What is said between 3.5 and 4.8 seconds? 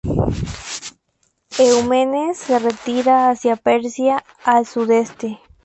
Persia, al